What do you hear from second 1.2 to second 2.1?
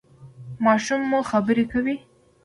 خبرې کوي؟